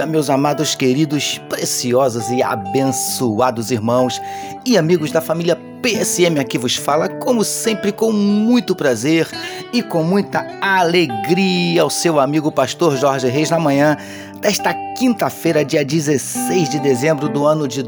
[0.00, 4.20] dia, meus amados, queridos, preciosos e abençoados irmãos
[4.64, 9.28] e amigos da família PSM aqui vos fala, como sempre, com muito prazer
[9.74, 13.96] e com muita alegria, ao seu amigo pastor Jorge Reis na manhã
[14.40, 17.82] desta quinta-feira, dia 16 de dezembro do ano de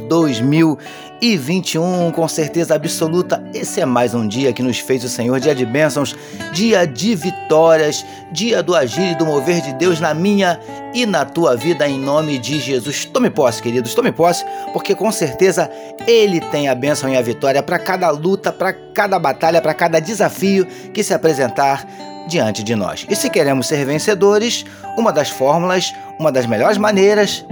[1.22, 2.10] 2021.
[2.10, 5.64] Com certeza absoluta, esse é mais um dia que nos fez o Senhor, dia de
[5.64, 6.16] bênçãos,
[6.52, 10.58] dia de vitórias, dia do agir e do mover de Deus na minha
[10.92, 13.04] e na tua vida, em nome de Jesus.
[13.04, 15.70] Tome posse, queridos, tome posse, porque com certeza
[16.08, 20.00] Ele tem a bênção e a vitória para cada luta, para cada batalha, para cada
[20.00, 21.86] desafio que se apresentar
[22.26, 23.06] diante de nós.
[23.08, 24.64] E se queremos ser vencedores,
[24.98, 27.46] uma das fórmulas, uma das melhores maneiras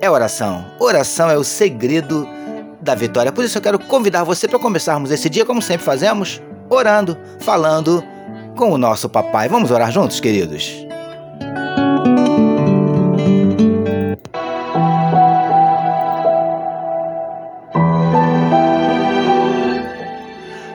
[0.00, 0.64] é oração.
[0.78, 2.26] Oração é o segredo
[2.84, 3.32] da vitória.
[3.32, 8.04] Por isso eu quero convidar você para começarmos esse dia, como sempre fazemos, orando, falando
[8.54, 9.48] com o nosso papai.
[9.48, 10.86] Vamos orar juntos, queridos?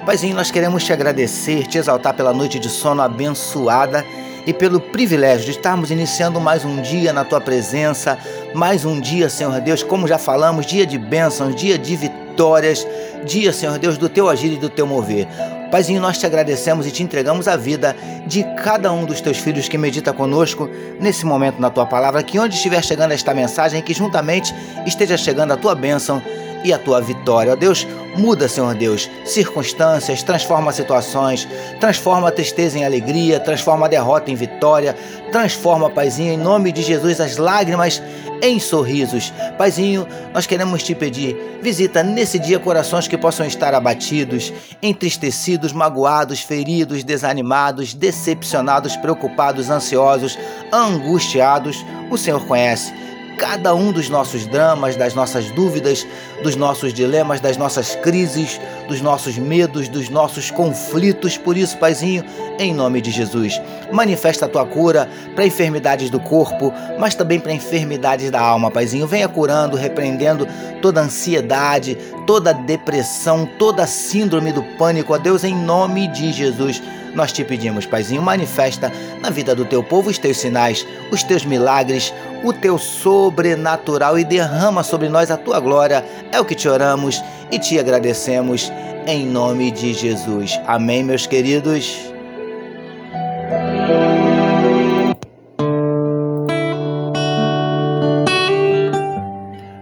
[0.05, 4.03] Paizinho, nós queremos te agradecer, te exaltar pela noite de sono abençoada
[4.49, 8.17] e pelo privilégio de estarmos iniciando mais um dia na tua presença,
[8.55, 12.87] mais um dia, Senhor Deus, como já falamos, dia de bênçãos, dia de vitórias,
[13.23, 15.27] dia, Senhor Deus, do teu agir e do teu mover.
[15.71, 19.67] Paizinho, nós te agradecemos e te entregamos a vida de cada um dos teus filhos
[19.67, 23.93] que medita conosco nesse momento na tua palavra, que onde estiver chegando esta mensagem, que
[23.93, 24.53] juntamente
[24.85, 26.21] esteja chegando a tua bênção
[26.63, 27.53] e a tua vitória.
[27.53, 31.47] Ó Deus, muda, Senhor Deus, circunstâncias, transforma situações,
[31.79, 34.95] transforma a tristeza em alegria, transforma a derrota em vitória,
[35.31, 38.01] transforma, Paizinho, em nome de Jesus, as lágrimas
[38.41, 39.33] em sorrisos.
[39.57, 46.41] Paizinho, nós queremos te pedir, visita nesse dia corações que possam estar abatidos, entristecidos, magoados,
[46.41, 50.37] feridos, desanimados, decepcionados, preocupados, ansiosos,
[50.71, 51.85] angustiados.
[52.09, 52.93] O Senhor conhece
[53.39, 56.05] cada um dos nossos dramas, das nossas dúvidas,
[56.43, 61.37] dos nossos dilemas, das nossas crises, dos nossos medos, dos nossos conflitos.
[61.37, 62.23] Por isso, Paizinho,
[62.59, 63.59] em nome de Jesus,
[63.93, 69.07] manifesta a tua cura para enfermidades do corpo, mas também para enfermidades da alma, Paizinho.
[69.07, 70.45] Venha curando, repreendendo
[70.81, 71.97] toda ansiedade,
[72.27, 75.13] toda depressão, toda síndrome do pânico.
[75.13, 76.81] A Deus, em nome de Jesus
[77.13, 81.45] nós te pedimos, Paizinho, manifesta na vida do teu povo os teus sinais, os teus
[81.45, 86.05] milagres, o teu sobrenatural e derrama sobre nós a tua glória.
[86.31, 88.71] É o que te oramos e te agradecemos
[89.07, 90.59] em nome de Jesus.
[90.67, 91.97] Amém, meus queridos.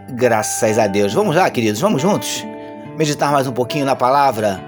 [0.10, 1.14] Graças a Deus.
[1.14, 2.44] Vamos lá, queridos, vamos juntos
[2.98, 4.60] meditar mais um pouquinho na palavra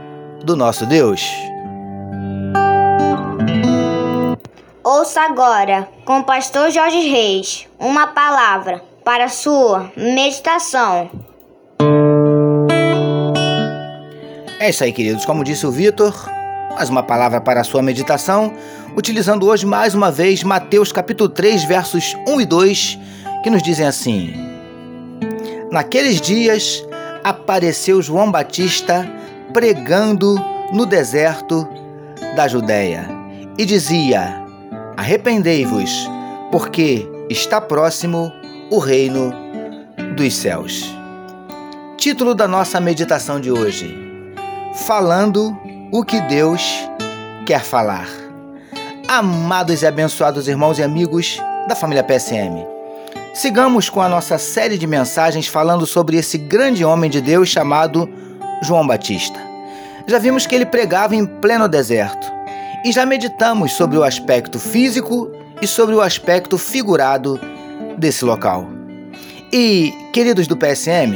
[0.43, 1.48] do nosso Deus.
[5.09, 11.09] Ouça agora, com o pastor Jorge Reis, uma palavra para sua meditação.
[14.59, 15.25] É isso aí, queridos.
[15.25, 16.13] Como disse o Vitor,
[16.75, 18.53] mais uma palavra para sua meditação,
[18.95, 22.99] utilizando hoje mais uma vez Mateus capítulo 3, versos 1 e 2,
[23.41, 24.31] que nos dizem assim:
[25.71, 26.85] Naqueles dias
[27.23, 29.11] apareceu João Batista
[29.51, 30.35] pregando
[30.71, 31.67] no deserto
[32.35, 33.09] da Judéia
[33.57, 34.47] e dizia:
[34.99, 36.11] Arrependei-vos,
[36.51, 38.33] porque está próximo
[38.69, 39.33] o reino
[40.17, 40.93] dos céus.
[41.95, 43.97] Título da nossa meditação de hoje:
[44.85, 45.57] Falando
[45.89, 46.85] o que Deus
[47.45, 48.09] quer falar.
[49.07, 52.67] Amados e abençoados irmãos e amigos da família PSM,
[53.33, 58.09] sigamos com a nossa série de mensagens falando sobre esse grande homem de Deus chamado
[58.61, 59.39] João Batista.
[60.05, 62.38] Já vimos que ele pregava em pleno deserto
[62.83, 65.31] e já meditamos sobre o aspecto físico
[65.61, 67.39] e sobre o aspecto figurado
[67.97, 68.67] desse local.
[69.51, 71.15] E, queridos do PSM,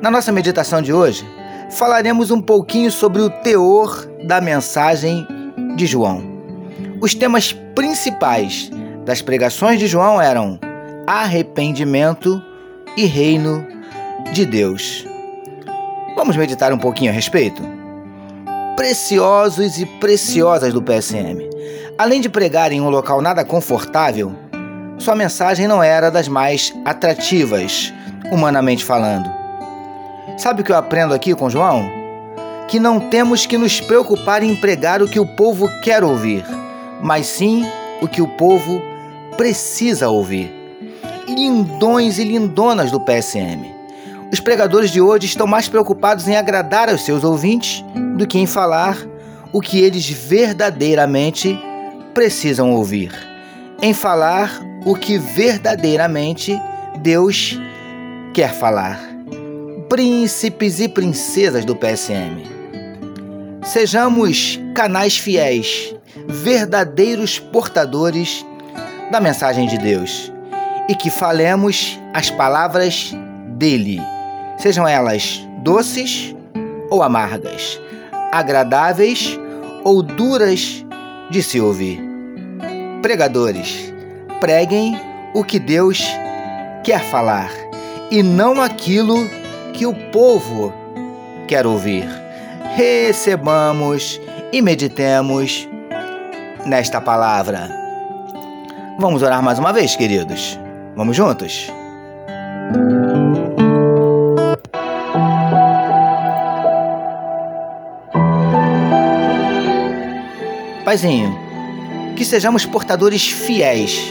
[0.00, 1.26] na nossa meditação de hoje,
[1.70, 5.26] falaremos um pouquinho sobre o teor da mensagem
[5.76, 6.22] de João.
[7.00, 8.70] Os temas principais
[9.04, 10.58] das pregações de João eram
[11.06, 12.42] arrependimento
[12.96, 13.66] e reino
[14.32, 15.06] de Deus.
[16.16, 17.77] Vamos meditar um pouquinho a respeito?
[18.78, 21.50] Preciosos e preciosas do PSM.
[21.98, 24.32] Além de pregar em um local nada confortável,
[24.98, 27.92] sua mensagem não era das mais atrativas,
[28.30, 29.28] humanamente falando.
[30.36, 31.90] Sabe o que eu aprendo aqui com João?
[32.68, 36.44] Que não temos que nos preocupar em pregar o que o povo quer ouvir,
[37.02, 37.66] mas sim
[38.00, 38.80] o que o povo
[39.36, 40.54] precisa ouvir.
[41.26, 43.77] Lindões e lindonas do PSM.
[44.32, 47.82] Os pregadores de hoje estão mais preocupados em agradar aos seus ouvintes
[48.16, 48.98] do que em falar
[49.52, 51.58] o que eles verdadeiramente
[52.12, 53.12] precisam ouvir.
[53.80, 56.60] Em falar o que verdadeiramente
[57.00, 57.58] Deus
[58.34, 59.00] quer falar.
[59.88, 62.44] Príncipes e princesas do PSM.
[63.62, 65.94] Sejamos canais fiéis,
[66.26, 68.44] verdadeiros portadores
[69.10, 70.30] da mensagem de Deus
[70.88, 73.14] e que falemos as palavras
[73.56, 74.00] dele,
[74.58, 76.34] sejam elas doces
[76.90, 77.80] ou amargas,
[78.32, 79.38] agradáveis
[79.84, 80.84] ou duras
[81.30, 82.00] de se ouvir.
[83.00, 83.92] Pregadores,
[84.40, 84.98] preguem
[85.34, 86.02] o que Deus
[86.84, 87.50] quer falar
[88.10, 89.16] e não aquilo
[89.72, 90.72] que o povo
[91.46, 92.06] quer ouvir.
[92.76, 94.20] Recebamos
[94.52, 95.68] e meditemos
[96.66, 97.68] nesta palavra.
[98.98, 100.58] Vamos orar mais uma vez, queridos.
[100.96, 101.70] Vamos juntos?
[110.88, 111.38] Paizinho,
[112.16, 114.10] que sejamos portadores fiéis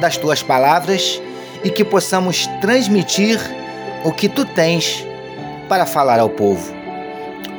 [0.00, 1.22] das tuas palavras
[1.62, 3.38] e que possamos transmitir
[4.02, 5.06] o que tu tens
[5.68, 6.74] para falar ao povo.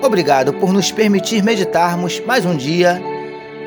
[0.01, 3.01] Obrigado por nos permitir meditarmos mais um dia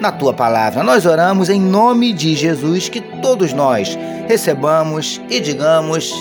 [0.03, 0.83] na tua palavra.
[0.83, 3.99] Nós oramos em nome de Jesus que todos nós
[4.29, 6.13] recebamos e digamos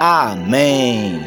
[0.00, 1.20] Amém.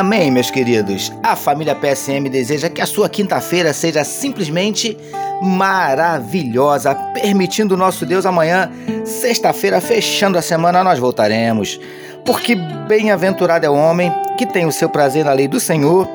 [0.00, 1.12] Amém, meus queridos.
[1.22, 4.96] A família PSM deseja que a sua quinta-feira seja simplesmente
[5.42, 8.72] maravilhosa, permitindo nosso Deus amanhã,
[9.04, 11.78] sexta-feira, fechando a semana, nós voltaremos.
[12.24, 12.54] Porque
[12.88, 16.08] bem-aventurado é o homem que tem o seu prazer na lei do Senhor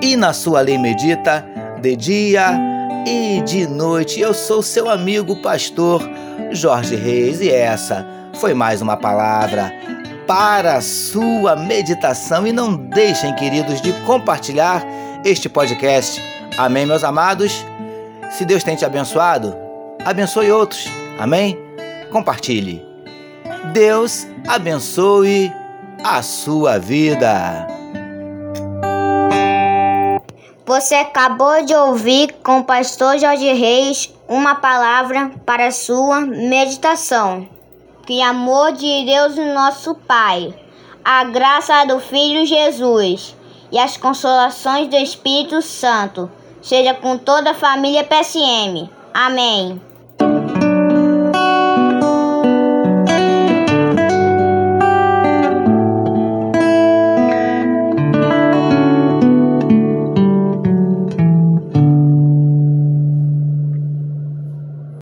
[0.00, 1.44] e na sua lei medita
[1.82, 2.52] de dia
[3.04, 4.20] e de noite.
[4.20, 6.08] Eu sou seu amigo pastor
[6.52, 9.72] Jorge Reis e essa foi mais uma palavra
[10.28, 14.84] para a sua meditação e não deixem, queridos, de compartilhar
[15.24, 16.22] este podcast.
[16.58, 17.64] Amém, meus amados.
[18.32, 19.56] Se Deus tem te abençoado,
[20.04, 20.84] abençoe outros.
[21.18, 21.58] Amém?
[22.12, 22.86] Compartilhe.
[23.72, 25.50] Deus abençoe
[26.04, 27.66] a sua vida.
[30.66, 37.57] Você acabou de ouvir com o pastor Jorge Reis uma palavra para sua meditação.
[38.08, 40.58] Que amor de Deus nosso Pai,
[41.04, 43.36] a graça do Filho Jesus
[43.70, 46.30] e as consolações do Espírito Santo
[46.62, 48.88] seja com toda a família PSM.
[49.12, 49.78] Amém.